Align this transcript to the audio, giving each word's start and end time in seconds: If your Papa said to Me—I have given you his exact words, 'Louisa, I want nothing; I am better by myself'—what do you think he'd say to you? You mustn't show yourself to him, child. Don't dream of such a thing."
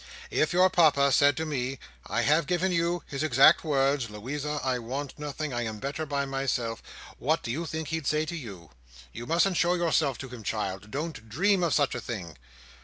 If 0.31 0.51
your 0.51 0.71
Papa 0.71 1.11
said 1.11 1.37
to 1.37 1.45
Me—I 1.45 2.23
have 2.23 2.47
given 2.47 2.71
you 2.71 3.03
his 3.05 3.21
exact 3.21 3.63
words, 3.63 4.09
'Louisa, 4.09 4.59
I 4.63 4.79
want 4.79 5.19
nothing; 5.19 5.53
I 5.53 5.61
am 5.61 5.77
better 5.77 6.07
by 6.07 6.25
myself'—what 6.25 7.43
do 7.43 7.51
you 7.51 7.67
think 7.67 7.89
he'd 7.89 8.07
say 8.07 8.25
to 8.25 8.35
you? 8.35 8.71
You 9.13 9.27
mustn't 9.27 9.57
show 9.57 9.75
yourself 9.75 10.17
to 10.25 10.29
him, 10.29 10.41
child. 10.41 10.89
Don't 10.89 11.29
dream 11.29 11.61
of 11.61 11.75
such 11.75 11.93
a 11.93 12.01
thing." 12.01 12.35